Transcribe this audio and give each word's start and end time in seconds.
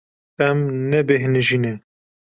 Ez 0.47 0.53
nebêhnijî 0.91 1.57
me. 1.63 1.73